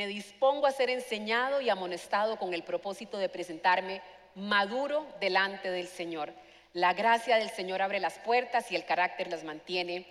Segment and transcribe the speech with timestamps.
[0.00, 4.00] Me dispongo a ser enseñado y amonestado con el propósito de presentarme
[4.34, 6.32] maduro delante del Señor.
[6.72, 10.06] La gracia del Señor abre las puertas y el carácter las mantiene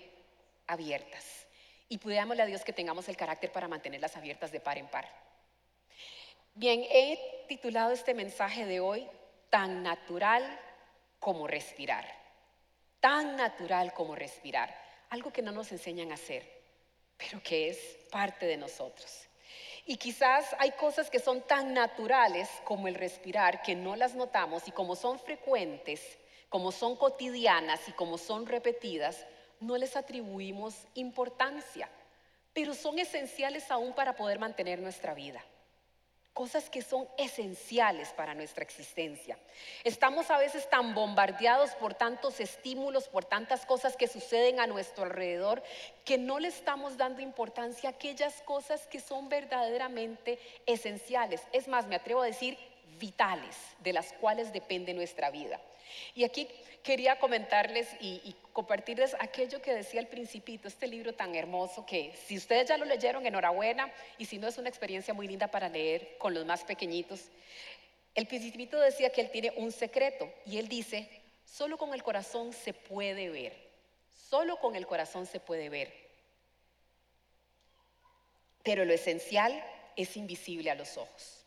[0.67, 1.47] abiertas.
[1.87, 5.09] Y pidámosle a Dios que tengamos el carácter para mantenerlas abiertas de par en par.
[6.53, 9.07] Bien, he titulado este mensaje de hoy
[9.49, 10.45] tan natural
[11.19, 12.05] como respirar.
[12.99, 14.71] Tan natural como respirar.
[15.09, 16.47] Algo que no nos enseñan a hacer,
[17.17, 19.28] pero que es parte de nosotros.
[19.85, 24.67] Y quizás hay cosas que son tan naturales como el respirar que no las notamos
[24.67, 26.01] y como son frecuentes,
[26.49, 29.25] como son cotidianas y como son repetidas,
[29.59, 31.89] no les atribuimos importancia,
[32.53, 35.43] pero son esenciales aún para poder mantener nuestra vida
[36.39, 39.37] cosas que son esenciales para nuestra existencia.
[39.83, 45.03] Estamos a veces tan bombardeados por tantos estímulos, por tantas cosas que suceden a nuestro
[45.03, 45.61] alrededor,
[46.05, 51.41] que no le estamos dando importancia a aquellas cosas que son verdaderamente esenciales.
[51.51, 52.57] Es más, me atrevo a decir
[52.99, 55.59] vitales, de las cuales depende nuestra vida.
[56.15, 56.47] Y aquí
[56.83, 62.35] quería comentarles y, compartirles aquello que decía el principito, este libro tan hermoso que si
[62.35, 66.17] ustedes ya lo leyeron, enhorabuena, y si no es una experiencia muy linda para leer
[66.17, 67.29] con los más pequeñitos.
[68.15, 71.09] El principito decía que él tiene un secreto y él dice,
[71.45, 73.55] solo con el corazón se puede ver,
[74.29, 75.93] solo con el corazón se puede ver.
[78.63, 79.63] Pero lo esencial
[79.95, 81.38] es invisible a los ojos.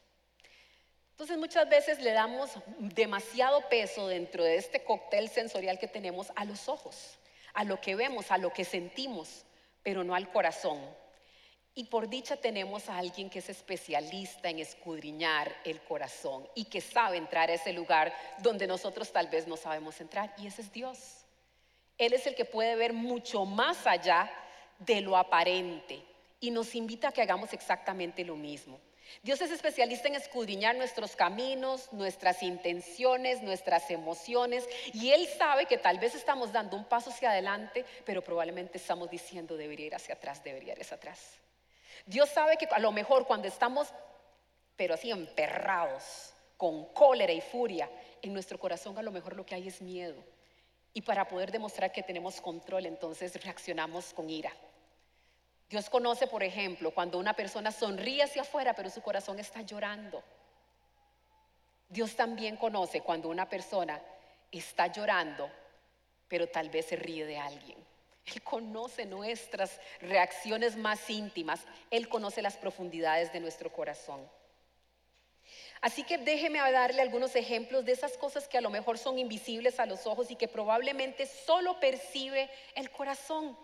[1.22, 6.44] Entonces muchas veces le damos demasiado peso dentro de este cóctel sensorial que tenemos a
[6.44, 7.16] los ojos,
[7.54, 9.44] a lo que vemos, a lo que sentimos,
[9.84, 10.80] pero no al corazón.
[11.76, 16.80] Y por dicha tenemos a alguien que es especialista en escudriñar el corazón y que
[16.80, 20.34] sabe entrar a ese lugar donde nosotros tal vez no sabemos entrar.
[20.38, 20.98] Y ese es Dios.
[21.98, 24.28] Él es el que puede ver mucho más allá
[24.80, 26.02] de lo aparente
[26.40, 28.80] y nos invita a que hagamos exactamente lo mismo.
[29.22, 35.78] Dios es especialista en escudriñar nuestros caminos, nuestras intenciones, nuestras emociones, y Él sabe que
[35.78, 40.14] tal vez estamos dando un paso hacia adelante, pero probablemente estamos diciendo debería ir hacia
[40.14, 41.20] atrás, debería ir hacia atrás.
[42.06, 43.88] Dios sabe que a lo mejor cuando estamos,
[44.76, 47.90] pero así emperrados, con cólera y furia,
[48.22, 50.22] en nuestro corazón a lo mejor lo que hay es miedo.
[50.94, 54.52] Y para poder demostrar que tenemos control, entonces reaccionamos con ira.
[55.72, 60.22] Dios conoce, por ejemplo, cuando una persona sonríe hacia afuera, pero su corazón está llorando.
[61.88, 63.98] Dios también conoce cuando una persona
[64.50, 65.50] está llorando,
[66.28, 67.78] pero tal vez se ríe de alguien.
[68.26, 71.62] Él conoce nuestras reacciones más íntimas.
[71.90, 74.28] Él conoce las profundidades de nuestro corazón.
[75.80, 79.80] Así que déjeme darle algunos ejemplos de esas cosas que a lo mejor son invisibles
[79.80, 83.56] a los ojos y que probablemente solo percibe el corazón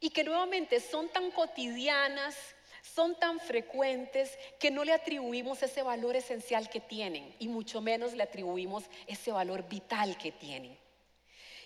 [0.00, 2.36] y que nuevamente son tan cotidianas,
[2.82, 8.14] son tan frecuentes que no le atribuimos ese valor esencial que tienen y mucho menos
[8.14, 10.78] le atribuimos ese valor vital que tienen.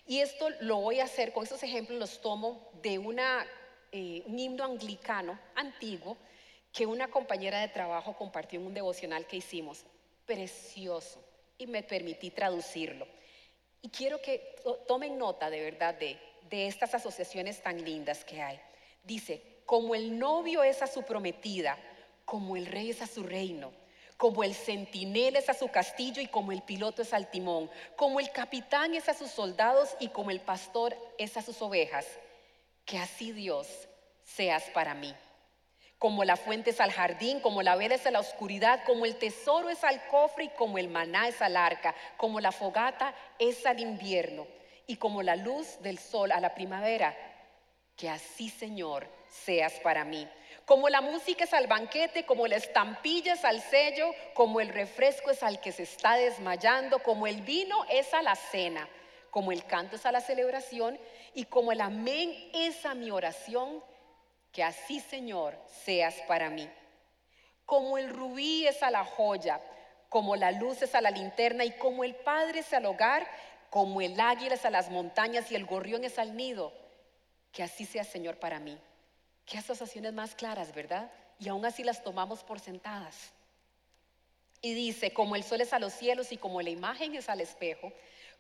[0.07, 2.95] Y esto lo voy a hacer, con estos ejemplos los tomo de
[3.93, 6.17] eh, un himno anglicano antiguo
[6.73, 9.85] que una compañera de trabajo compartió en un devocional que hicimos,
[10.25, 11.23] precioso,
[11.59, 13.07] y me permití traducirlo.
[13.83, 14.57] Y quiero que
[14.89, 16.19] tomen nota de verdad de
[16.51, 18.61] de estas asociaciones tan lindas que hay.
[19.05, 21.79] Dice, como el novio es a su prometida,
[22.25, 23.73] como el rey es a su reino,
[24.17, 28.21] como el centinela es a su castillo y como el piloto es al timón, como
[28.21, 32.07] el capitán es a sus soldados y como el pastor es a sus ovejas,
[32.85, 33.67] que así Dios
[34.25, 35.15] seas para mí.
[35.99, 39.17] Como la fuente es al jardín, como la vela es a la oscuridad, como el
[39.17, 43.65] tesoro es al cofre y como el maná es al arca, como la fogata es
[43.67, 44.47] al invierno
[44.87, 47.17] y como la luz del sol a la primavera.
[47.97, 50.29] Que así, Señor, seas para mí.
[50.65, 55.31] Como la música es al banquete, como la estampilla es al sello, como el refresco
[55.31, 58.89] es al que se está desmayando, como el vino es a la cena,
[59.31, 60.99] como el canto es a la celebración
[61.35, 63.83] y como el amén es a mi oración,
[64.53, 66.69] que así, Señor, seas para mí.
[67.65, 69.61] Como el rubí es a la joya,
[70.09, 73.27] como la luz es a la linterna y como el Padre es al hogar,
[73.73, 76.75] como el águila es a las montañas y el gorrión es al nido,
[77.53, 78.79] que así sea, Señor, para mí.
[79.47, 81.11] Qué asociaciones más claras, ¿verdad?
[81.39, 83.33] Y aún así las tomamos por sentadas.
[84.61, 87.41] Y dice, como el sol es a los cielos y como la imagen es al
[87.41, 87.91] espejo,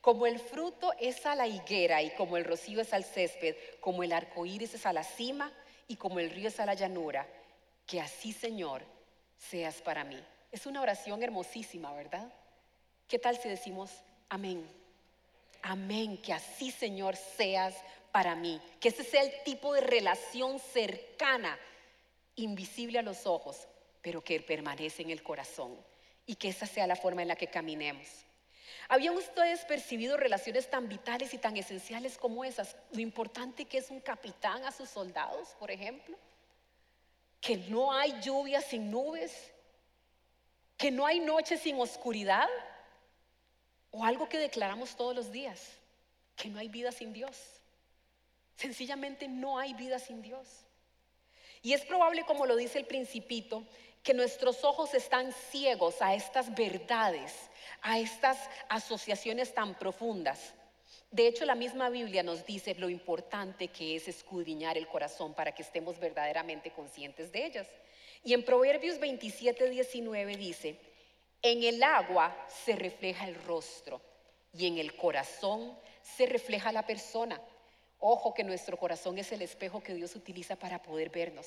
[0.02, 4.02] como el fruto es a la higuera y como el rocío es al césped, como
[4.02, 5.50] el arco iris es a la cima
[5.88, 7.26] y como el río es a la llanura,
[7.86, 8.82] que así, Señor,
[9.38, 10.22] seas para mí.
[10.50, 12.30] Es una oración hermosísima, ¿verdad?
[13.08, 13.90] ¿Qué tal si decimos
[14.28, 14.81] amén?
[15.62, 17.74] Amén, que así Señor seas
[18.10, 21.58] para mí, que ese sea el tipo de relación cercana,
[22.36, 23.68] invisible a los ojos,
[24.02, 25.76] pero que permanece en el corazón
[26.26, 28.06] y que esa sea la forma en la que caminemos.
[28.88, 32.76] ¿Habían ustedes percibido relaciones tan vitales y tan esenciales como esas?
[32.90, 36.16] Lo importante que es un capitán a sus soldados, por ejemplo.
[37.40, 39.52] Que no hay lluvia sin nubes.
[40.76, 42.48] Que no hay noche sin oscuridad.
[43.92, 45.60] O algo que declaramos todos los días.
[46.34, 47.38] Que no hay vida sin Dios.
[48.56, 50.46] Sencillamente no hay vida sin Dios.
[51.62, 53.64] Y es probable, como lo dice el principito,
[54.02, 57.32] que nuestros ojos están ciegos a estas verdades,
[57.82, 60.54] a estas asociaciones tan profundas.
[61.12, 65.54] De hecho, la misma Biblia nos dice lo importante que es escudriñar el corazón para
[65.54, 67.68] que estemos verdaderamente conscientes de ellas.
[68.24, 70.78] Y en Proverbios 27, 19 dice,
[71.42, 74.00] en el agua se refleja el rostro
[74.56, 77.40] y en el corazón se refleja la persona.
[77.98, 81.46] Ojo que nuestro corazón es el espejo que Dios utiliza para poder vernos.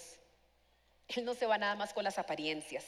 [1.07, 2.86] Él no se va nada más con las apariencias.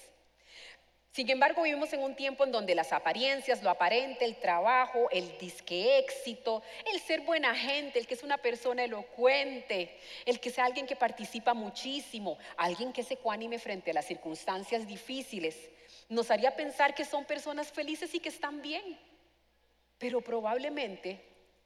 [1.12, 5.38] Sin embargo, vivimos en un tiempo en donde las apariencias, lo aparente, el trabajo, el
[5.40, 6.62] disque éxito,
[6.94, 10.96] el ser buena gente, el que es una persona elocuente, el que sea alguien que
[10.96, 15.70] participa muchísimo, alguien que es ecuánime frente a las circunstancias difíciles,
[16.10, 19.00] nos haría pensar que son personas felices y que están bien.
[19.98, 21.24] Pero probablemente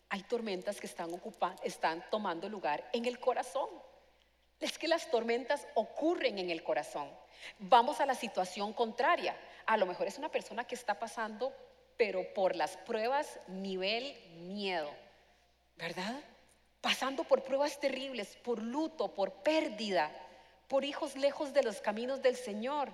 [0.10, 1.10] hay tormentas que están,
[1.64, 3.70] están tomando lugar en el corazón.
[4.60, 7.10] Es que las tormentas ocurren en el corazón.
[7.60, 9.36] Vamos a la situación contraria.
[9.66, 11.54] A lo mejor es una persona que está pasando,
[11.98, 14.90] pero por las pruebas nivel miedo,
[15.78, 16.20] ¿verdad?
[16.80, 20.12] Pasando por pruebas terribles, por luto, por pérdida,
[20.68, 22.94] por hijos lejos de los caminos del Señor,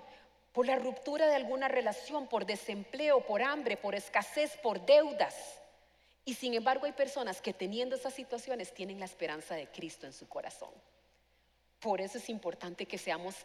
[0.52, 5.34] por la ruptura de alguna relación, por desempleo, por hambre, por escasez, por deudas.
[6.24, 10.12] Y sin embargo hay personas que teniendo esas situaciones tienen la esperanza de Cristo en
[10.12, 10.70] su corazón.
[11.80, 13.36] Por eso es importante que seamos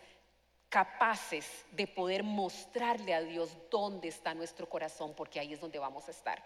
[0.69, 6.07] capaces de poder mostrarle a Dios dónde está nuestro corazón, porque ahí es donde vamos
[6.07, 6.43] a estar.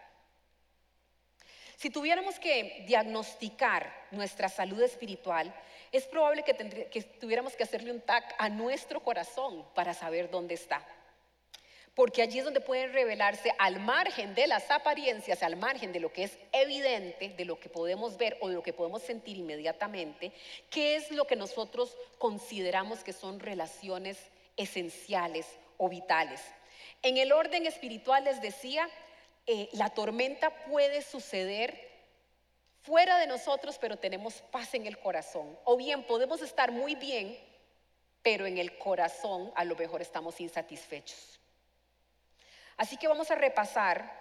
[1.77, 5.53] Si tuviéramos que diagnosticar nuestra salud espiritual,
[5.91, 6.56] es probable que,
[7.21, 10.85] tuviéramos que hacerle un tag a nuestro corazón para saber dónde está
[11.94, 16.13] porque allí es donde pueden revelarse al margen de las apariencias, al margen de lo
[16.13, 20.31] que es evidente, de lo que podemos ver o de lo que podemos sentir inmediatamente,
[20.69, 24.19] qué es lo que nosotros consideramos que son relaciones
[24.57, 25.47] esenciales
[25.77, 26.39] o vitales.
[27.01, 28.88] En el orden espiritual les decía,
[29.47, 31.88] eh, la tormenta puede suceder
[32.81, 35.57] fuera de nosotros, pero tenemos paz en el corazón.
[35.63, 37.38] O bien podemos estar muy bien,
[38.21, 41.39] pero en el corazón a lo mejor estamos insatisfechos.
[42.75, 44.11] Así que vamos a repasar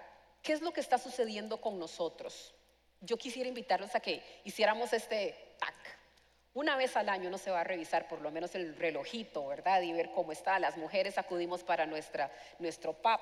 [0.43, 2.55] qué es lo que está sucediendo con nosotros.
[3.01, 5.75] Yo quisiera invitarlos a que hiciéramos este tac.
[6.55, 9.83] Una vez al año no se va a revisar por lo menos el relojito, ¿verdad?
[9.83, 10.59] Y ver cómo está.
[10.59, 13.21] Las mujeres acudimos para nuestra, nuestro PAP.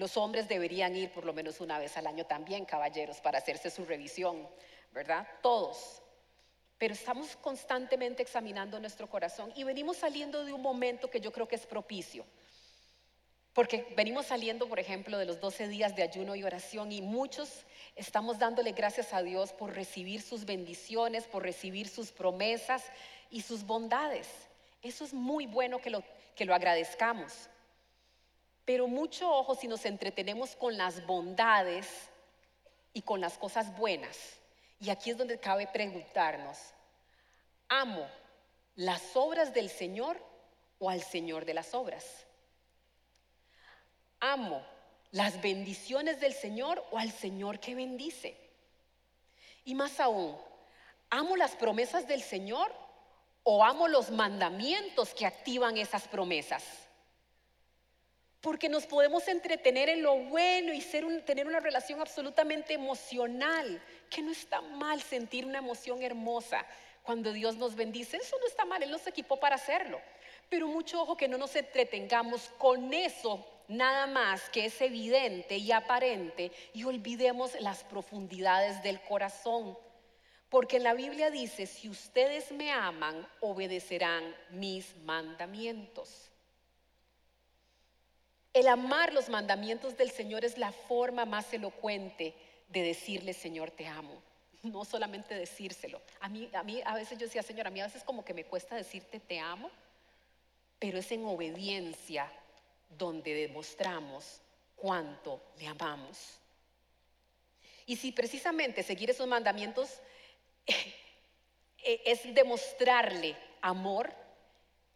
[0.00, 3.68] Los hombres deberían ir por lo menos una vez al año también, caballeros, para hacerse
[3.68, 4.48] su revisión,
[4.94, 5.28] ¿verdad?
[5.42, 6.00] Todos.
[6.78, 11.46] Pero estamos constantemente examinando nuestro corazón y venimos saliendo de un momento que yo creo
[11.46, 12.24] que es propicio.
[13.52, 17.66] Porque venimos saliendo, por ejemplo, de los 12 días de ayuno y oración y muchos
[17.94, 22.84] estamos dándole gracias a Dios por recibir sus bendiciones, por recibir sus promesas
[23.30, 24.28] y sus bondades.
[24.80, 26.02] Eso es muy bueno que lo,
[26.34, 27.50] que lo agradezcamos.
[28.70, 31.88] Pero mucho ojo si nos entretenemos con las bondades
[32.92, 34.16] y con las cosas buenas.
[34.78, 36.56] Y aquí es donde cabe preguntarnos,
[37.68, 38.06] ¿amo
[38.76, 40.24] las obras del Señor
[40.78, 42.06] o al Señor de las obras?
[44.20, 44.64] amo
[45.10, 48.36] las bendiciones del Señor o al Señor que bendice.
[49.64, 50.36] Y más aún,
[51.10, 52.72] amo las promesas del Señor
[53.42, 56.89] o amo los mandamientos que activan esas promesas.
[58.40, 60.80] Porque nos podemos entretener en lo bueno y
[61.26, 66.66] tener una relación absolutamente emocional, que no está mal sentir una emoción hermosa
[67.02, 68.16] cuando Dios nos bendice.
[68.16, 70.00] Eso no está mal, Él nos equipó para hacerlo.
[70.48, 75.70] Pero mucho ojo que no nos entretengamos con eso nada más que es evidente y
[75.70, 79.78] aparente y olvidemos las profundidades del corazón.
[80.48, 86.29] Porque la Biblia dice, si ustedes me aman, obedecerán mis mandamientos.
[88.52, 92.34] El amar los mandamientos del Señor es la forma más elocuente
[92.68, 94.20] de decirle, Señor, te amo.
[94.62, 96.02] No solamente decírselo.
[96.20, 98.34] A mí, a mí a veces yo decía, Señor, a mí a veces como que
[98.34, 99.70] me cuesta decirte te amo,
[100.78, 102.30] pero es en obediencia
[102.98, 104.40] donde demostramos
[104.76, 106.38] cuánto le amamos.
[107.86, 110.00] Y si precisamente seguir esos mandamientos
[110.66, 114.12] eh, es demostrarle amor,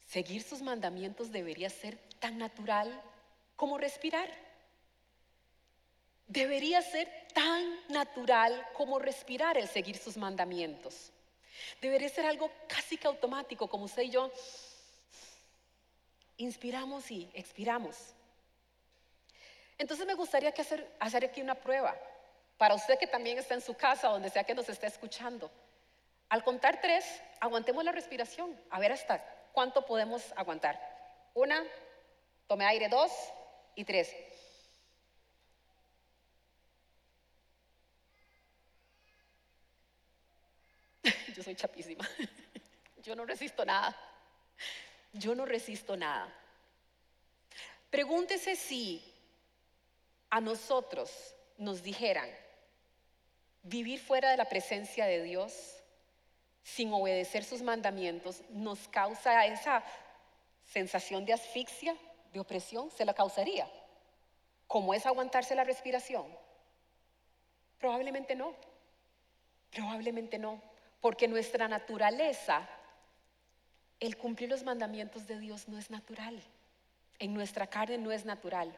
[0.06, 3.00] seguir sus mandamientos debería ser tan natural
[3.56, 4.28] como respirar.
[6.26, 11.10] Debería ser tan natural como respirar el seguir sus mandamientos.
[11.80, 14.32] Debería ser algo casi que automático, como usted y yo
[16.36, 17.96] inspiramos y expiramos.
[19.78, 21.96] Entonces me gustaría hacer, hacer aquí una prueba
[22.58, 25.50] para usted que también está en su casa, donde sea que nos esté escuchando.
[26.28, 27.04] Al contar tres,
[27.40, 30.80] aguantemos la respiración, a ver hasta cuánto podemos aguantar.
[31.34, 31.62] Una,
[32.46, 33.10] tome aire, dos
[33.74, 34.14] y tres.
[41.36, 42.08] Yo soy chapísima.
[43.02, 43.96] Yo no resisto nada.
[45.12, 46.32] Yo no resisto nada.
[47.90, 49.02] Pregúntese si
[50.30, 52.28] a nosotros nos dijeran
[53.62, 55.52] vivir fuera de la presencia de Dios
[56.64, 59.84] sin obedecer sus mandamientos nos causa esa
[60.64, 61.94] sensación de asfixia,
[62.34, 63.66] de opresión, se la causaría.
[64.66, 66.26] ¿Cómo es aguantarse la respiración?
[67.78, 68.54] Probablemente no.
[69.70, 70.60] Probablemente no.
[71.00, 72.68] Porque nuestra naturaleza,
[74.00, 76.42] el cumplir los mandamientos de Dios no es natural.
[77.18, 78.76] En nuestra carne no es natural.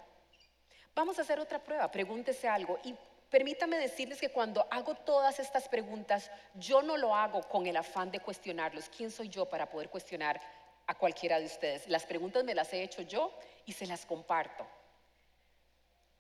[0.95, 1.91] Vamos a hacer otra prueba.
[1.91, 2.79] Pregúntese algo.
[2.85, 2.95] Y
[3.31, 8.11] permítame decirles que cuando hago todas estas preguntas, yo no lo hago con el afán
[8.11, 8.91] de cuestionarlos.
[8.91, 10.41] ¿Quién soy yo para poder cuestionar
[10.87, 11.89] a cualquiera de ustedes?
[11.89, 13.33] Las preguntas me las he hecho yo
[13.65, 14.67] y se las comparto.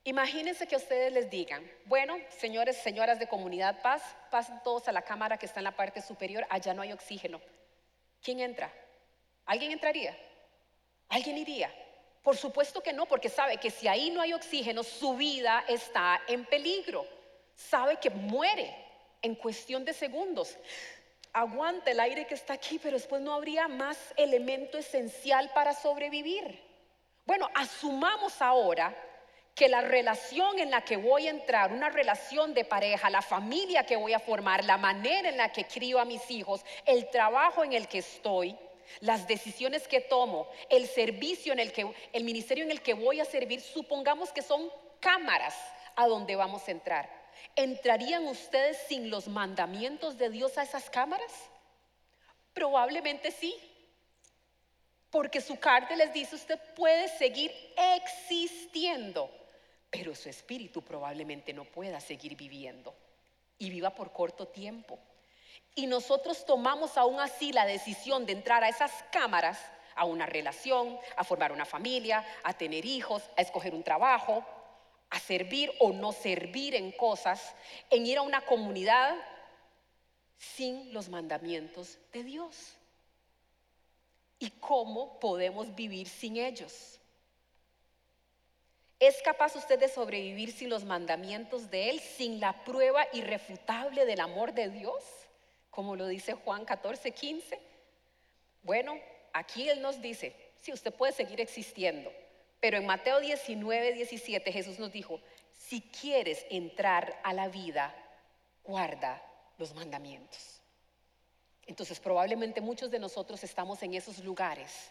[0.04, 5.02] Imagínense que ustedes les digan, bueno, señores, señoras de Comunidad Paz, pasen todos a la
[5.02, 7.40] cámara que está en la parte superior, allá no hay oxígeno.
[8.22, 8.72] ¿Quién entra?
[9.46, 10.16] ¿Alguien entraría?
[11.08, 11.72] ¿Alguien iría?
[12.22, 16.20] Por supuesto que no, porque sabe que si ahí no hay oxígeno, su vida está
[16.28, 17.06] en peligro.
[17.56, 18.76] Sabe que muere
[19.22, 20.56] en cuestión de segundos.
[21.36, 26.58] Aguanta el aire que está aquí, pero después no habría más elemento esencial para sobrevivir.
[27.26, 28.96] Bueno, asumamos ahora
[29.54, 33.84] que la relación en la que voy a entrar, una relación de pareja, la familia
[33.84, 37.62] que voy a formar, la manera en la que crío a mis hijos, el trabajo
[37.62, 38.56] en el que estoy,
[39.00, 43.20] las decisiones que tomo, el servicio en el que, el ministerio en el que voy
[43.20, 45.54] a servir, supongamos que son cámaras
[45.96, 47.25] a donde vamos a entrar.
[47.54, 51.32] ¿Entrarían ustedes sin los mandamientos de Dios a esas cámaras?
[52.52, 53.54] Probablemente sí.
[55.10, 57.52] Porque su carta les dice, usted puede seguir
[57.94, 59.30] existiendo
[59.96, 62.94] pero su espíritu probablemente no pueda seguir viviendo
[63.58, 64.98] y viva por corto tiempo.
[65.74, 69.58] Y nosotros tomamos aún así la decisión de entrar a esas cámaras,
[69.94, 74.44] a una relación, a formar una familia, a tener hijos, a escoger un trabajo,
[75.10, 77.54] a servir o no servir en cosas,
[77.90, 79.16] en ir a una comunidad
[80.38, 82.76] sin los mandamientos de Dios.
[84.38, 87.00] ¿Y cómo podemos vivir sin ellos?
[88.98, 94.20] ¿Es capaz usted de sobrevivir sin los mandamientos de Él, sin la prueba irrefutable del
[94.20, 95.04] amor de Dios?
[95.70, 97.60] Como lo dice Juan 14, 15.
[98.62, 98.98] Bueno,
[99.34, 102.10] aquí Él nos dice, sí, usted puede seguir existiendo,
[102.66, 105.20] pero en Mateo 19, 17 Jesús nos dijo,
[105.52, 107.94] si quieres entrar a la vida,
[108.64, 109.22] guarda
[109.56, 110.60] los mandamientos.
[111.64, 114.90] Entonces probablemente muchos de nosotros estamos en esos lugares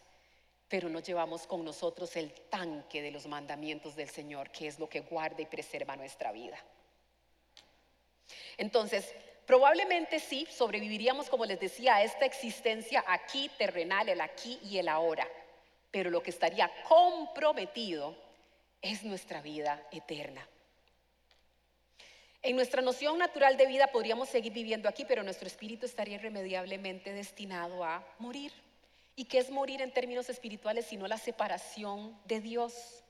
[0.70, 4.88] pero no llevamos con nosotros el tanque de los mandamientos del Señor, que es lo
[4.88, 6.58] que guarda y preserva nuestra vida.
[8.56, 9.14] Entonces,
[9.46, 14.88] probablemente sí, sobreviviríamos, como les decía, a esta existencia aquí terrenal, el aquí y el
[14.88, 15.28] ahora,
[15.92, 18.16] pero lo que estaría comprometido
[18.82, 20.48] es nuestra vida eterna.
[22.42, 27.12] En nuestra noción natural de vida podríamos seguir viviendo aquí, pero nuestro espíritu estaría irremediablemente
[27.12, 28.52] destinado a morir.
[29.16, 33.04] ¿Y qué es morir en términos espirituales sino la separación de Dios?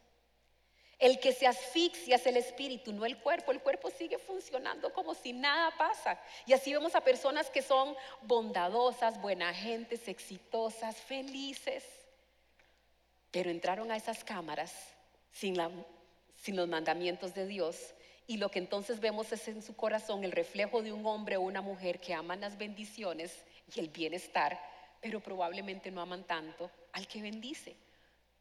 [0.98, 3.52] El que se asfixia es el espíritu, no el cuerpo.
[3.52, 6.18] El cuerpo sigue funcionando como si nada pasa.
[6.46, 11.84] Y así vemos a personas que son bondadosas, buena gentes, exitosas, felices.
[13.36, 14.74] Pero entraron a esas cámaras
[15.34, 17.94] sin, los mandamientos de Dios.
[18.28, 21.42] Y lo que entonces vemos es en su corazón el reflejo de un hombre o
[21.42, 23.44] una mujer que aman las bendiciones
[23.76, 24.58] y el bienestar
[25.02, 27.76] pero probablemente no aman tanto al que bendice.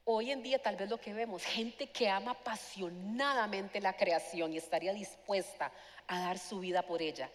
[0.04, 4.58] Hoy en día tal vez lo que vemos, gente que ama apasionadamente la creación y
[4.58, 5.72] estaría dispuesta
[6.06, 7.28] a dar su vida por ella,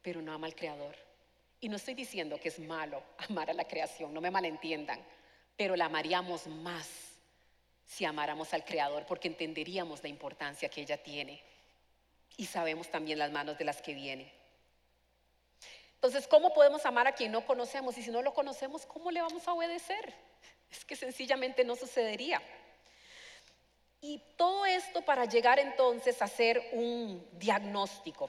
[0.00, 0.96] pero no ama al Creador.
[1.60, 5.00] Y no estoy diciendo que es malo amar a la creación, no me malentiendan,
[5.62, 6.88] pero la amaríamos más
[7.86, 11.40] si amáramos al Creador, porque entenderíamos la importancia que ella tiene
[12.36, 14.32] y sabemos también las manos de las que viene.
[15.94, 17.96] Entonces, ¿cómo podemos amar a quien no conocemos?
[17.96, 20.12] Y si no lo conocemos, ¿cómo le vamos a obedecer?
[20.68, 22.42] Es que sencillamente no sucedería.
[24.00, 28.28] Y todo esto para llegar entonces a hacer un diagnóstico,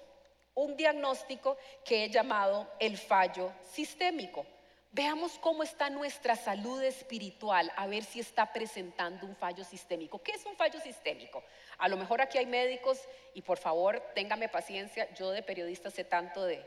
[0.53, 4.45] un diagnóstico que he llamado el fallo sistémico.
[4.93, 10.21] Veamos cómo está nuestra salud espiritual, a ver si está presentando un fallo sistémico.
[10.21, 11.43] ¿Qué es un fallo sistémico?
[11.79, 13.01] A lo mejor aquí hay médicos
[13.33, 16.63] y por favor téngame paciencia, yo de periodista sé tanto de,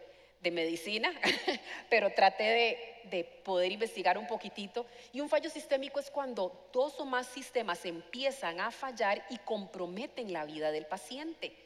[0.50, 1.12] medicina,
[1.90, 4.87] pero traté de, de poder investigar un poquitito.
[5.12, 10.33] Y un fallo sistémico es cuando dos o más sistemas empiezan a fallar y comprometen
[10.33, 11.56] la vida del paciente.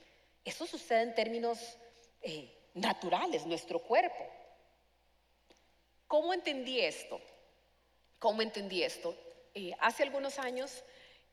[0.45, 1.79] Eso sucede en términos
[2.23, 4.40] eh, naturales, nuestro cuerpo.
[6.11, 7.21] ¿Cómo entendí esto?
[8.19, 9.17] ¿Cómo entendí esto?
[9.55, 10.83] Eh, hace algunos años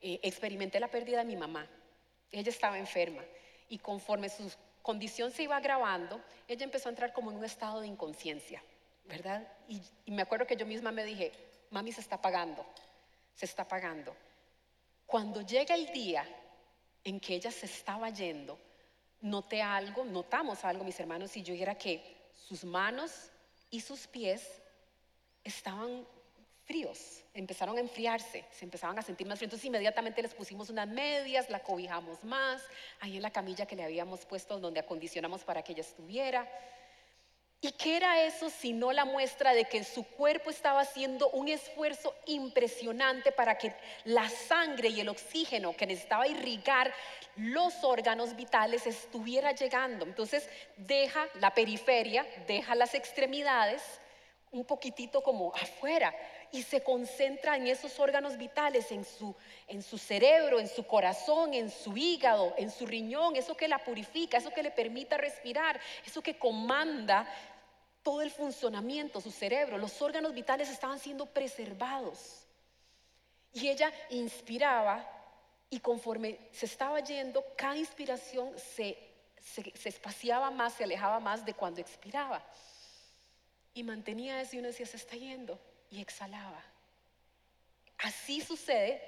[0.00, 1.68] eh, experimenté la pérdida de mi mamá.
[2.30, 3.24] Ella estaba enferma
[3.68, 4.48] y conforme su
[4.80, 8.62] condición se iba agravando, ella empezó a entrar como en un estado de inconsciencia,
[9.06, 9.48] ¿verdad?
[9.66, 11.32] Y, y me acuerdo que yo misma me dije,
[11.70, 12.64] mami se está apagando,
[13.34, 14.14] se está apagando.
[15.06, 16.24] Cuando llega el día
[17.02, 18.56] en que ella se estaba yendo,
[19.22, 23.32] noté algo, notamos algo, mis hermanos y yo, y era que sus manos
[23.70, 24.48] y sus pies
[25.48, 26.06] estaban
[26.64, 29.48] fríos, empezaron a enfriarse, se empezaban a sentir más fríos.
[29.48, 32.62] Entonces inmediatamente les pusimos unas medias, la cobijamos más,
[33.00, 36.46] ahí en la camilla que le habíamos puesto donde acondicionamos para que ella estuviera.
[37.60, 42.14] ¿Y qué era eso sino la muestra de que su cuerpo estaba haciendo un esfuerzo
[42.26, 43.74] impresionante para que
[44.04, 46.92] la sangre y el oxígeno que necesitaba irrigar
[47.34, 50.04] los órganos vitales estuviera llegando?
[50.04, 53.82] Entonces deja la periferia, deja las extremidades
[54.52, 56.14] un poquitito como afuera
[56.50, 59.34] y se concentra en esos órganos vitales, en su,
[59.66, 63.78] en su cerebro, en su corazón, en su hígado, en su riñón, eso que la
[63.78, 67.28] purifica, eso que le permita respirar, eso que comanda
[68.02, 72.46] todo el funcionamiento, su cerebro, los órganos vitales estaban siendo preservados.
[73.52, 75.06] Y ella inspiraba
[75.68, 78.96] y conforme se estaba yendo, cada inspiración se,
[79.40, 82.42] se, se espaciaba más, se alejaba más de cuando expiraba.
[83.78, 85.56] Y mantenía eso y uno decía, se está yendo
[85.88, 86.60] y exhalaba.
[87.98, 89.00] Así sucede,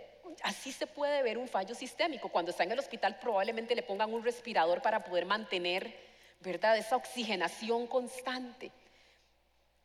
[0.45, 2.29] así se puede ver un fallo sistémico.
[2.29, 5.93] Cuando está en el hospital probablemente le pongan un respirador para poder mantener,
[6.39, 6.79] ¿verdad?
[6.79, 8.71] Esa oxigenación constante.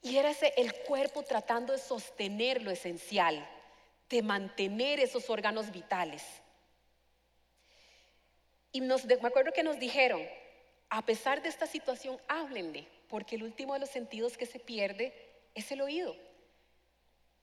[0.04, 3.44] Y era ese el cuerpo tratando de sostener lo esencial,
[4.08, 6.24] de mantener esos órganos vitales.
[8.72, 10.22] Y nos, me acuerdo que nos dijeron,
[10.92, 15.14] a pesar de esta situación, háblenle, porque el último de los sentidos que se pierde
[15.54, 16.14] es el oído.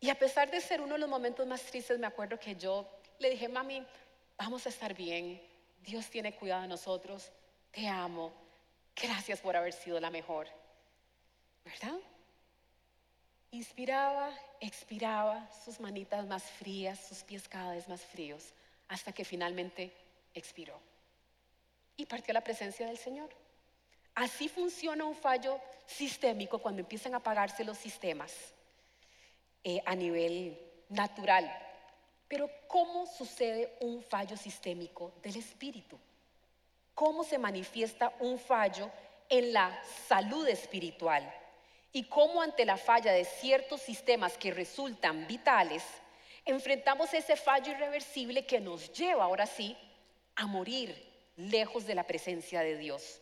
[0.01, 2.87] Y a pesar de ser uno de los momentos más tristes, me acuerdo que yo
[3.19, 3.83] le dije, mami,
[4.37, 5.41] vamos a estar bien,
[5.83, 7.33] Dios tiene cuidado de nosotros,
[7.71, 8.35] te amo,
[8.95, 10.47] gracias por haber sido la mejor.
[11.65, 11.99] ¿Verdad?
[13.53, 14.31] Inspiraba,
[14.61, 18.53] expiraba, sus manitas más frías, sus pies cada vez más fríos,
[18.89, 19.91] hasta que finalmente
[20.35, 20.79] expiró.
[21.97, 23.31] Y partió a la presencia del Señor.
[24.15, 28.33] Así funciona un fallo sistémico cuando empiezan a apagarse los sistemas.
[29.65, 31.49] Eh, a nivel natural.
[32.27, 35.97] Pero ¿cómo sucede un fallo sistémico del espíritu?
[36.95, 38.91] ¿Cómo se manifiesta un fallo
[39.29, 41.33] en la salud espiritual?
[41.93, 45.85] Y cómo ante la falla de ciertos sistemas que resultan vitales,
[46.45, 49.77] enfrentamos ese fallo irreversible que nos lleva ahora sí
[50.35, 50.93] a morir
[51.37, 53.21] lejos de la presencia de Dios.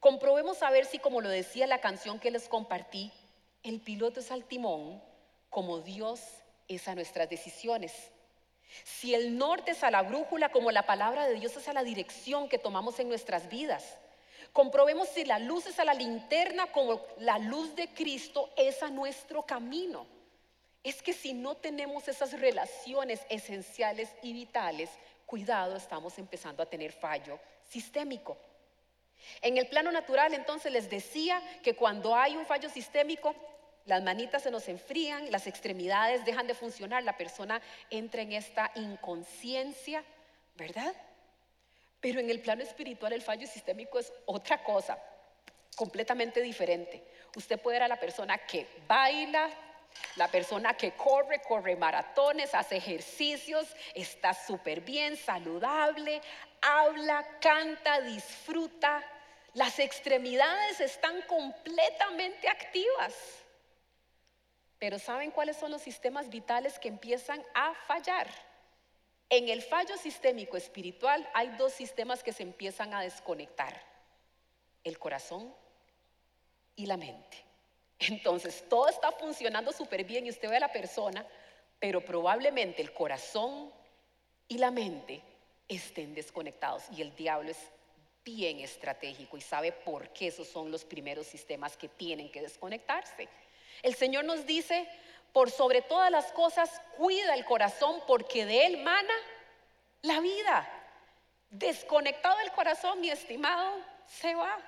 [0.00, 3.12] Comprobemos a ver si, como lo decía la canción que les compartí,
[3.62, 5.02] el piloto es al timón
[5.50, 6.20] como Dios
[6.68, 7.92] es a nuestras decisiones.
[8.84, 11.82] Si el norte es a la brújula, como la palabra de Dios es a la
[11.82, 13.96] dirección que tomamos en nuestras vidas.
[14.52, 18.90] Comprobemos si la luz es a la linterna, como la luz de Cristo es a
[18.90, 20.06] nuestro camino.
[20.82, 24.90] Es que si no tenemos esas relaciones esenciales y vitales,
[25.26, 28.36] cuidado, estamos empezando a tener fallo sistémico.
[29.42, 33.34] En el plano natural, entonces les decía que cuando hay un fallo sistémico,
[33.86, 38.70] las manitas se nos enfrían, las extremidades dejan de funcionar, la persona entra en esta
[38.74, 40.04] inconsciencia,
[40.56, 40.94] ¿verdad?
[42.00, 44.98] Pero en el plano espiritual el fallo sistémico es otra cosa,
[45.74, 47.02] completamente diferente.
[47.34, 49.48] Usted puede ver a la persona que baila,
[50.16, 56.20] la persona que corre, corre maratones, hace ejercicios, está súper bien, saludable,
[56.62, 59.04] habla, canta, disfruta.
[59.54, 63.14] Las extremidades están completamente activas.
[64.78, 68.28] Pero ¿saben cuáles son los sistemas vitales que empiezan a fallar?
[69.30, 73.74] En el fallo sistémico espiritual hay dos sistemas que se empiezan a desconectar,
[74.84, 75.54] el corazón
[76.76, 77.44] y la mente.
[77.98, 81.26] Entonces, todo está funcionando súper bien y usted ve a la persona,
[81.80, 83.72] pero probablemente el corazón
[84.46, 85.20] y la mente
[85.68, 86.84] estén desconectados.
[86.96, 87.58] Y el diablo es
[88.24, 93.28] bien estratégico y sabe por qué esos son los primeros sistemas que tienen que desconectarse.
[93.82, 94.88] El Señor nos dice,
[95.32, 99.14] por sobre todas las cosas, cuida el corazón porque de él mana
[100.02, 100.68] la vida.
[101.50, 103.76] Desconectado el corazón, mi estimado,
[104.06, 104.58] se va.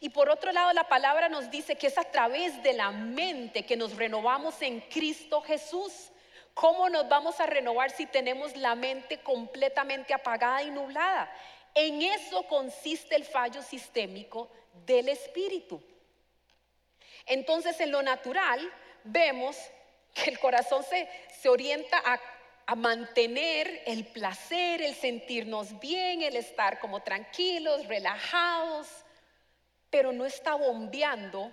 [0.00, 3.66] Y por otro lado, la palabra nos dice que es a través de la mente
[3.66, 6.10] que nos renovamos en Cristo Jesús.
[6.54, 11.30] ¿Cómo nos vamos a renovar si tenemos la mente completamente apagada y nublada?
[11.74, 14.48] En eso consiste el fallo sistémico
[14.86, 15.82] del espíritu.
[17.26, 18.60] Entonces, en lo natural,
[19.02, 19.56] vemos
[20.14, 21.08] que el corazón se,
[21.40, 22.20] se orienta a,
[22.66, 28.88] a mantener el placer, el sentirnos bien, el estar como tranquilos, relajados,
[29.90, 31.50] pero no está bombeando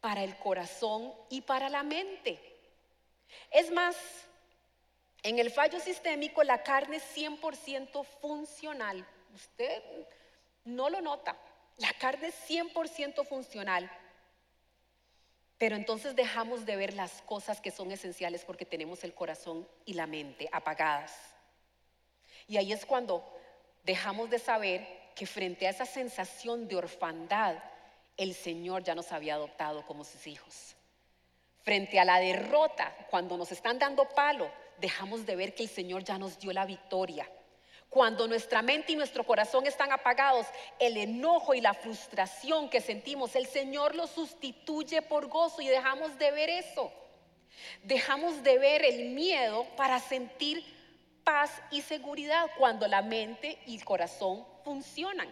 [0.00, 2.53] para el corazón y para la mente.
[3.50, 3.96] Es más,
[5.22, 9.06] en el fallo sistémico la carne es 100% funcional.
[9.34, 9.82] Usted
[10.64, 11.36] no lo nota.
[11.78, 13.90] La carne es 100% funcional.
[15.58, 19.94] Pero entonces dejamos de ver las cosas que son esenciales porque tenemos el corazón y
[19.94, 21.16] la mente apagadas.
[22.46, 23.24] Y ahí es cuando
[23.84, 27.56] dejamos de saber que frente a esa sensación de orfandad,
[28.16, 30.76] el Señor ya nos había adoptado como sus hijos.
[31.64, 36.04] Frente a la derrota, cuando nos están dando palo, dejamos de ver que el Señor
[36.04, 37.26] ya nos dio la victoria.
[37.88, 40.46] Cuando nuestra mente y nuestro corazón están apagados,
[40.78, 46.18] el enojo y la frustración que sentimos, el Señor lo sustituye por gozo y dejamos
[46.18, 46.92] de ver eso.
[47.82, 50.62] Dejamos de ver el miedo para sentir
[51.24, 55.28] paz y seguridad cuando la mente y el corazón funcionan.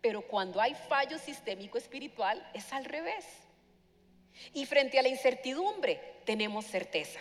[0.00, 3.45] Pero cuando hay fallo sistémico espiritual es al revés.
[4.52, 7.20] Y frente a la incertidumbre tenemos certeza.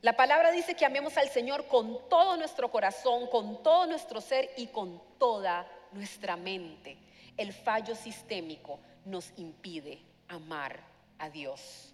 [0.00, 4.50] La palabra dice que amemos al Señor con todo nuestro corazón, con todo nuestro ser
[4.56, 6.96] y con toda nuestra mente.
[7.36, 10.80] El fallo sistémico nos impide amar
[11.18, 11.92] a Dios.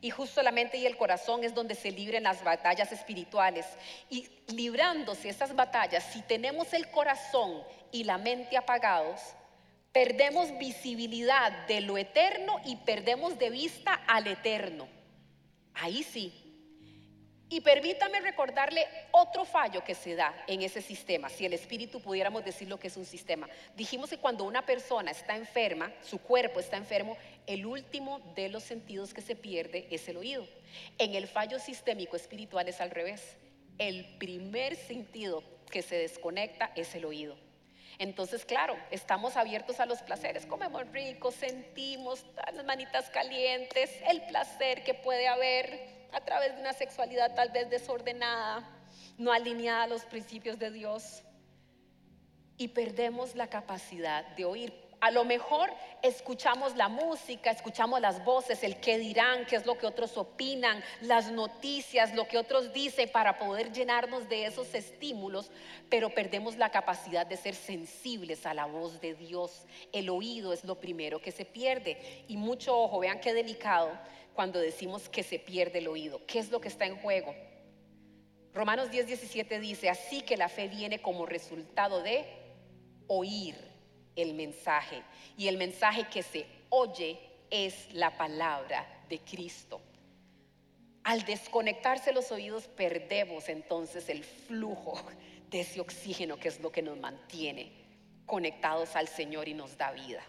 [0.00, 3.66] Y justo la mente y el corazón es donde se libren las batallas espirituales.
[4.10, 9.20] Y librándose esas batallas, si tenemos el corazón y la mente apagados,
[9.92, 14.88] perdemos visibilidad de lo eterno y perdemos de vista al eterno.
[15.74, 16.42] Ahí sí,
[17.52, 22.42] y permítame recordarle otro fallo que se da en ese sistema, si el espíritu pudiéramos
[22.42, 23.46] decir lo que es un sistema.
[23.76, 27.14] Dijimos que cuando una persona está enferma, su cuerpo está enfermo,
[27.46, 30.48] el último de los sentidos que se pierde es el oído.
[30.96, 33.36] En el fallo sistémico espiritual es al revés.
[33.76, 37.36] El primer sentido que se desconecta es el oído.
[38.02, 44.82] Entonces, claro, estamos abiertos a los placeres, comemos rico, sentimos las manitas calientes, el placer
[44.82, 48.68] que puede haber a través de una sexualidad tal vez desordenada,
[49.18, 51.22] no alineada a los principios de Dios.
[52.56, 54.81] Y perdemos la capacidad de oír.
[55.02, 55.68] A lo mejor
[56.00, 60.80] escuchamos la música, escuchamos las voces, el qué dirán, qué es lo que otros opinan,
[61.00, 65.50] las noticias, lo que otros dicen para poder llenarnos de esos estímulos,
[65.88, 69.66] pero perdemos la capacidad de ser sensibles a la voz de Dios.
[69.92, 72.24] El oído es lo primero que se pierde.
[72.28, 73.90] Y mucho ojo, vean qué delicado
[74.34, 76.24] cuando decimos que se pierde el oído.
[76.28, 77.34] ¿Qué es lo que está en juego?
[78.54, 82.24] Romanos 10, 17 dice, así que la fe viene como resultado de
[83.08, 83.71] oír
[84.16, 85.02] el mensaje.
[85.36, 87.18] Y el mensaje que se oye
[87.50, 89.80] es la palabra de Cristo.
[91.04, 95.00] Al desconectarse los oídos perdemos entonces el flujo
[95.50, 97.72] de ese oxígeno que es lo que nos mantiene
[98.24, 100.22] conectados al Señor y nos da vida.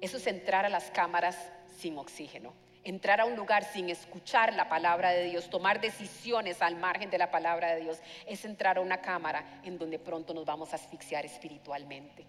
[0.00, 1.38] Eso es entrar a las cámaras
[1.78, 2.52] sin oxígeno
[2.84, 7.18] entrar a un lugar sin escuchar la palabra de Dios, tomar decisiones al margen de
[7.18, 10.76] la palabra de Dios, es entrar a una cámara en donde pronto nos vamos a
[10.76, 12.24] asfixiar espiritualmente.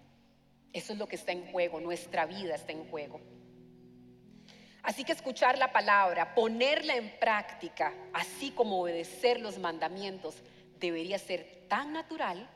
[0.74, 3.20] Eso es lo que está en juego, nuestra vida está en juego.
[4.82, 10.34] Así que escuchar la palabra, ponerla en práctica, así como obedecer los mandamientos,
[10.80, 12.50] debería ser tan natural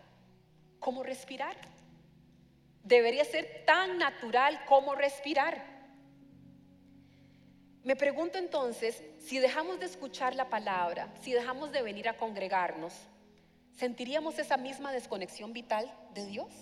[0.81, 1.57] como respirar.
[2.83, 5.65] Debería ser tan natural como respirar.
[7.85, 12.95] Me pregunto entonces, si dejamos de escuchar la palabra, si dejamos de venir a congregarnos,
[13.77, 16.53] ¿sentiríamos esa misma desconexión vital de Dios?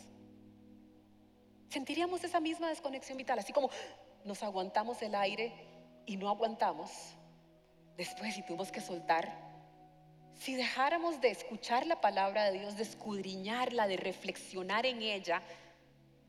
[1.68, 3.38] ¿Sentiríamos esa misma desconexión vital?
[3.38, 3.70] Así como
[4.24, 5.52] nos aguantamos el aire
[6.06, 6.90] y no aguantamos,
[7.96, 9.46] después si tuvimos que soltar.
[10.38, 15.42] Si dejáramos de escuchar la palabra de Dios, de escudriñarla, de reflexionar en ella,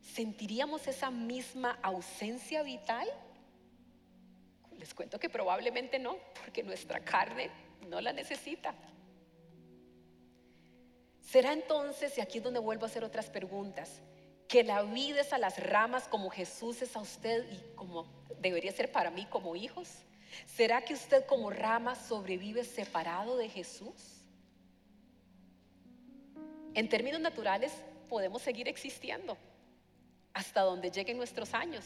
[0.02, 3.08] ¿sentiríamos esa misma ausencia vital?
[4.78, 7.50] Les cuento que probablemente no, porque nuestra carne
[7.90, 8.74] no la necesita.
[11.22, 14.02] Será entonces, y aquí es donde vuelvo a hacer otras preguntas,
[14.48, 18.06] que la vida es a las ramas como Jesús es a usted y como
[18.40, 19.90] debería ser para mí como hijos.
[20.46, 24.24] ¿Será que usted como rama sobrevive separado de Jesús?
[26.74, 27.74] En términos naturales
[28.08, 29.38] podemos seguir existiendo
[30.34, 31.84] hasta donde lleguen nuestros años,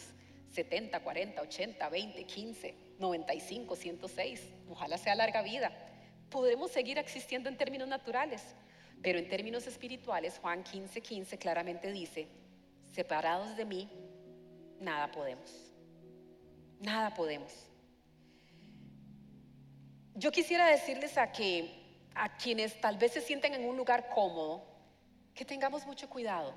[0.54, 5.72] 70, 40, 80, 20, 15, 95, 106, ojalá sea larga vida.
[6.30, 8.44] Podemos seguir existiendo en términos naturales,
[9.02, 12.28] pero en términos espirituales, Juan 15, 15 claramente dice,
[12.92, 13.90] separados de mí,
[14.80, 15.52] nada podemos.
[16.80, 17.52] Nada podemos.
[20.16, 21.82] Yo quisiera decirles a que
[22.16, 24.64] a quienes tal vez se sienten en un lugar cómodo,
[25.34, 26.54] que tengamos mucho cuidado.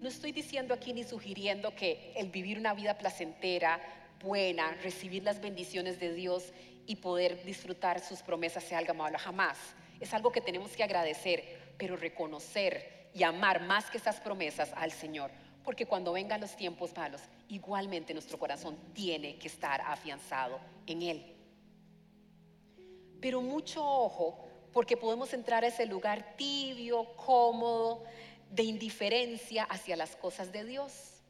[0.00, 3.80] No estoy diciendo aquí ni sugiriendo que el vivir una vida placentera,
[4.20, 6.52] buena, recibir las bendiciones de Dios
[6.86, 9.58] y poder disfrutar sus promesas sea algo malo, jamás.
[10.00, 14.92] Es algo que tenemos que agradecer, pero reconocer y amar más que esas promesas al
[14.92, 15.30] Señor.
[15.68, 21.36] Porque cuando vengan los tiempos malos, igualmente nuestro corazón tiene que estar afianzado en Él.
[23.20, 28.02] Pero mucho ojo, porque podemos entrar a ese lugar tibio, cómodo,
[28.50, 31.20] de indiferencia hacia las cosas de Dios.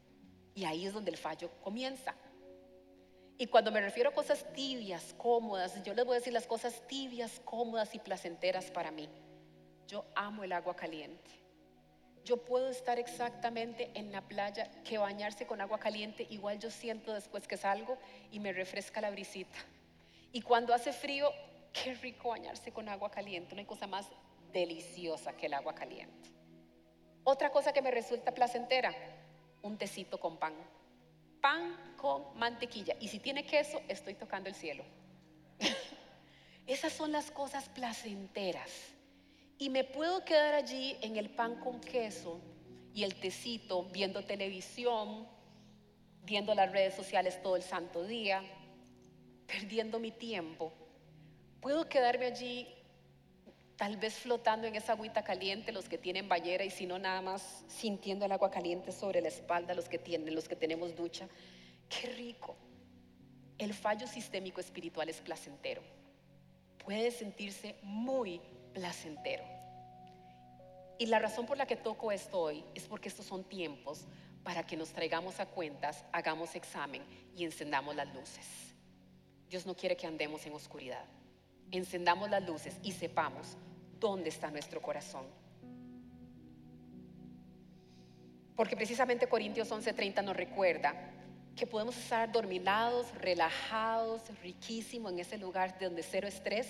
[0.55, 2.14] Y ahí es donde el fallo comienza.
[3.38, 6.87] Y cuando me refiero a cosas tibias, cómodas, yo les voy a decir las cosas
[6.87, 9.09] tibias, cómodas y placenteras para mí.
[9.88, 11.47] Yo amo el agua caliente.
[12.29, 17.14] Yo puedo estar exactamente en la playa que bañarse con agua caliente, igual yo siento
[17.14, 17.97] después que salgo
[18.31, 19.57] y me refresca la brisita.
[20.31, 21.33] Y cuando hace frío,
[21.73, 24.07] qué rico bañarse con agua caliente, no hay cosa más
[24.53, 26.29] deliciosa que el agua caliente.
[27.25, 28.93] Otra cosa que me resulta placentera,
[29.62, 30.53] un tecito con pan.
[31.41, 32.95] Pan con mantequilla.
[33.01, 34.85] Y si tiene queso, estoy tocando el cielo.
[36.67, 38.97] Esas son las cosas placenteras.
[39.59, 42.40] Y me puedo quedar allí en el pan con queso
[42.94, 45.27] y el tecito, viendo televisión,
[46.23, 48.42] viendo las redes sociales todo el santo día,
[49.47, 50.73] perdiendo mi tiempo.
[51.61, 52.68] Puedo quedarme allí
[53.77, 57.21] tal vez flotando en esa agüita caliente, los que tienen ballera y si no nada
[57.21, 61.29] más sintiendo el agua caliente sobre la espalda, los que tienen, los que tenemos ducha.
[61.88, 62.57] Qué rico.
[63.57, 65.83] El fallo sistémico espiritual es placentero.
[66.85, 68.40] Puede sentirse muy
[68.72, 69.44] placentero.
[70.98, 74.07] Y la razón por la que toco esto hoy es porque estos son tiempos
[74.42, 77.02] para que nos traigamos a cuentas, hagamos examen
[77.37, 78.46] y encendamos las luces.
[79.48, 81.04] Dios no quiere que andemos en oscuridad.
[81.70, 83.57] Encendamos las luces y sepamos
[84.00, 85.26] dónde está nuestro corazón.
[88.57, 90.94] Porque precisamente Corintios 11:30 nos recuerda
[91.54, 96.66] que podemos estar dormilados, relajados, riquísimos en ese lugar de donde cero estrés,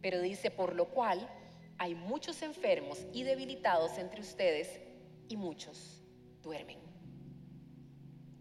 [0.00, 1.28] pero dice, por lo cual
[1.78, 4.80] hay muchos enfermos y debilitados entre ustedes
[5.28, 6.02] y muchos
[6.42, 6.78] duermen.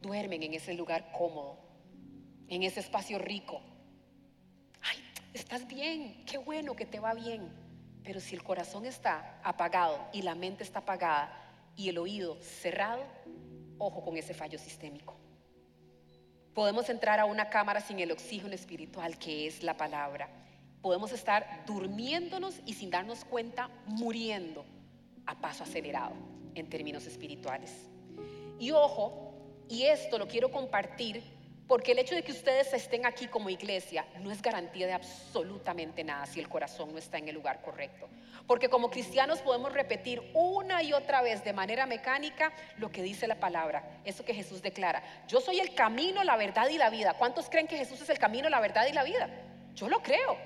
[0.02, 1.60] Duermen en ese lugar cómodo,
[2.48, 3.62] en ese espacio rico.
[4.82, 4.98] Ay,
[5.34, 7.68] estás bien, qué bueno que te va bien
[8.08, 11.30] pero si el corazón está apagado y la mente está apagada
[11.76, 13.04] y el oído cerrado,
[13.78, 15.18] ojo con ese fallo sistémico.
[16.54, 20.30] Podemos entrar a una cámara sin el oxígeno espiritual que es la palabra.
[20.82, 24.66] Podemos estar durmiéndonos y sin darnos cuenta muriendo
[25.26, 26.14] a paso acelerado
[26.56, 27.90] en términos espirituales.
[28.60, 29.34] Y ojo,
[29.70, 31.22] y esto lo quiero compartir
[31.68, 36.02] porque el hecho de que ustedes estén aquí como iglesia no es garantía de absolutamente
[36.04, 38.08] nada si el corazón no está en el lugar correcto.
[38.48, 43.28] Porque como cristianos podemos repetir una y otra vez de manera mecánica lo que dice
[43.28, 45.04] la palabra, eso que Jesús declara.
[45.28, 47.16] Yo soy el camino, la verdad y la vida.
[47.16, 49.30] ¿Cuántos creen que Jesús es el camino, la verdad y la vida?
[49.76, 50.38] Yo lo creo.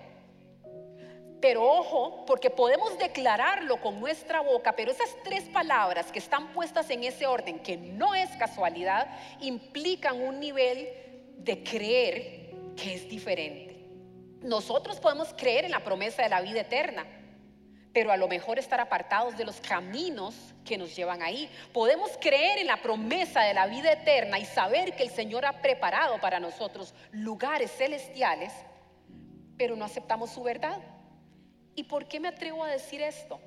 [1.41, 6.89] Pero ojo, porque podemos declararlo con nuestra boca, pero esas tres palabras que están puestas
[6.91, 9.07] en ese orden, que no es casualidad,
[9.39, 10.87] implican un nivel
[11.37, 13.87] de creer que es diferente.
[14.43, 17.05] Nosotros podemos creer en la promesa de la vida eterna,
[17.91, 21.49] pero a lo mejor estar apartados de los caminos que nos llevan ahí.
[21.73, 25.61] Podemos creer en la promesa de la vida eterna y saber que el Señor ha
[25.61, 28.53] preparado para nosotros lugares celestiales,
[29.57, 30.79] pero no aceptamos su verdad.
[31.75, 33.39] ¿Y por qué me atrevo a decir esto?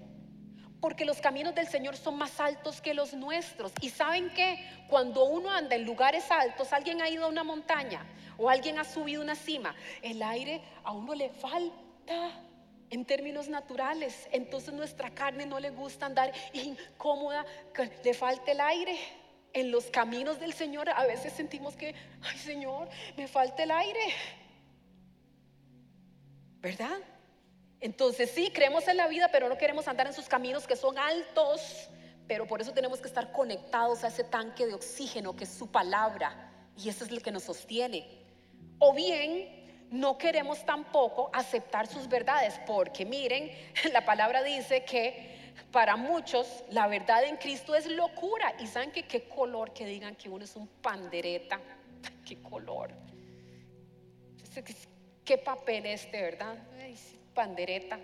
[0.84, 3.72] porque los caminos del Señor son más altos que los nuestros.
[3.80, 8.04] Y saben que cuando uno anda en lugares altos, alguien ha ido a una montaña
[8.37, 12.32] o alguien ha subido una cima, el aire a uno le falta
[12.90, 14.28] en términos naturales.
[14.30, 17.46] Entonces nuestra carne no le gusta andar incómoda,
[18.04, 18.98] le falta el aire.
[19.54, 24.12] En los caminos del Señor a veces sentimos que, ay Señor, me falta el aire.
[26.60, 26.98] ¿Verdad?
[27.85, 30.97] Entonces sí, creemos en la vida, pero no queremos andar en sus caminos que son
[30.97, 31.90] altos,
[32.27, 35.70] pero por eso tenemos que estar conectados a ese tanque de oxígeno que es su
[35.70, 38.09] palabra y eso es lo que nos sostiene.
[38.79, 43.51] O bien, no queremos tampoco aceptar sus verdades, porque miren,
[43.92, 48.55] la palabra dice que para muchos la verdad en Cristo es locura.
[48.61, 51.61] Y saben que qué color que digan que uno es un pandereta,
[52.27, 52.92] qué color.
[55.23, 56.57] Qué papel este, ¿verdad?
[57.35, 57.99] Pandereta.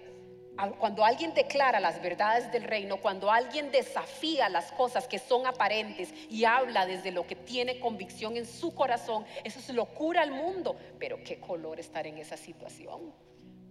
[0.78, 6.12] Cuando alguien declara las verdades del reino, cuando alguien desafía las cosas que son aparentes
[6.28, 10.76] y habla desde lo que tiene convicción en su corazón, eso es locura al mundo.
[10.98, 13.14] Pero qué color estar en esa situación,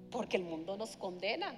[0.09, 1.53] porque el mundo nos condena.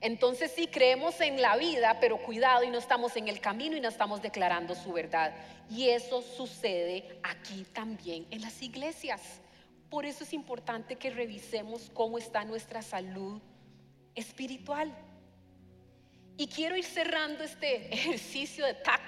[0.00, 3.80] Entonces sí creemos en la vida, pero cuidado y no estamos en el camino y
[3.80, 5.34] no estamos declarando su verdad.
[5.68, 9.40] Y eso sucede aquí también en las iglesias.
[9.94, 13.40] Por eso es importante que revisemos cómo está nuestra salud
[14.16, 14.92] espiritual.
[16.36, 19.00] Y quiero ir cerrando este ejercicio de TAC,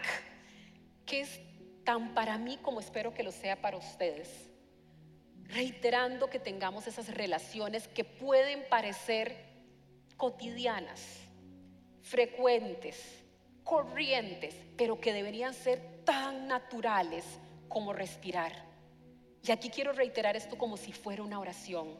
[1.04, 1.40] que es
[1.82, 4.30] tan para mí como espero que lo sea para ustedes.
[5.46, 9.34] Reiterando que tengamos esas relaciones que pueden parecer
[10.16, 11.04] cotidianas,
[12.02, 13.24] frecuentes,
[13.64, 17.24] corrientes, pero que deberían ser tan naturales
[17.68, 18.65] como respirar.
[19.46, 21.94] Y aquí quiero reiterar esto como si fuera una oración.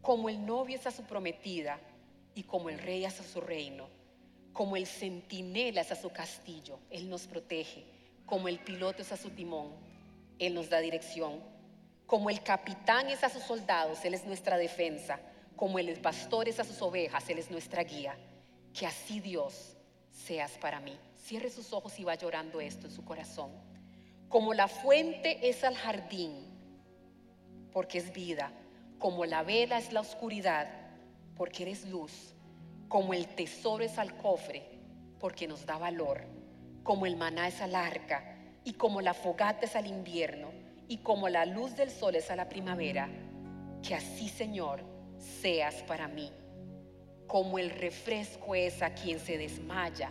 [0.00, 1.78] Como el novio es a su prometida
[2.34, 3.88] y como el rey es a su reino,
[4.52, 7.84] como el centinela es a su castillo, Él nos protege,
[8.24, 9.72] como el piloto es a su timón,
[10.38, 11.40] Él nos da dirección,
[12.06, 15.20] como el capitán es a sus soldados, Él es nuestra defensa,
[15.56, 18.16] como el pastor es a sus ovejas, Él es nuestra guía.
[18.72, 19.76] Que así Dios
[20.10, 20.98] seas para mí.
[21.16, 23.50] Cierre sus ojos y va llorando esto en su corazón.
[24.34, 26.32] Como la fuente es al jardín,
[27.70, 28.50] porque es vida.
[28.98, 30.68] Como la vela es la oscuridad,
[31.36, 32.34] porque eres luz.
[32.88, 34.64] Como el tesoro es al cofre,
[35.20, 36.26] porque nos da valor.
[36.82, 40.50] Como el maná es al arca, y como la fogata es al invierno,
[40.88, 43.08] y como la luz del sol es a la primavera.
[43.84, 44.80] Que así, Señor,
[45.16, 46.32] seas para mí.
[47.28, 50.10] Como el refresco es a quien se desmaya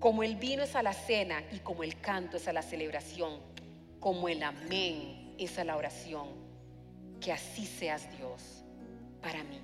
[0.00, 3.38] como el vino es a la cena y como el canto es a la celebración,
[4.00, 6.28] como el amén es a la oración,
[7.20, 8.64] que así seas Dios
[9.20, 9.60] para mí.